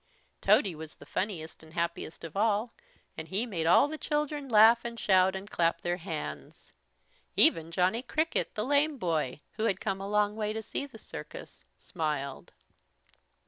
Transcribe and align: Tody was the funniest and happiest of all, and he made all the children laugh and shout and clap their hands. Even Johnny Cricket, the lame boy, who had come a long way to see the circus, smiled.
Tody 0.41 0.73
was 0.73 0.95
the 0.95 1.05
funniest 1.05 1.61
and 1.61 1.73
happiest 1.75 2.23
of 2.23 2.35
all, 2.35 2.73
and 3.15 3.27
he 3.27 3.45
made 3.45 3.67
all 3.67 3.87
the 3.87 3.99
children 3.99 4.47
laugh 4.49 4.83
and 4.83 4.99
shout 4.99 5.35
and 5.35 5.47
clap 5.47 5.81
their 5.81 5.97
hands. 5.97 6.73
Even 7.35 7.69
Johnny 7.69 8.01
Cricket, 8.01 8.55
the 8.55 8.65
lame 8.65 8.97
boy, 8.97 9.41
who 9.57 9.65
had 9.65 9.79
come 9.79 10.01
a 10.01 10.09
long 10.09 10.35
way 10.35 10.53
to 10.53 10.63
see 10.63 10.87
the 10.87 10.97
circus, 10.97 11.65
smiled. 11.77 12.51